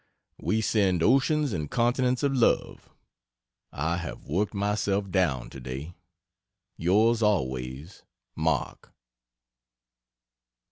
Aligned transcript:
We 0.39 0.61
send 0.61 1.03
oceans 1.03 1.53
and 1.53 1.69
continents 1.69 2.23
of 2.23 2.33
love 2.33 2.89
I 3.71 3.97
have 3.97 4.25
worked 4.25 4.55
myself 4.55 5.11
down, 5.11 5.51
today. 5.51 5.93
Yrs 6.79 7.21
always 7.21 8.01
MARK. 8.35 8.91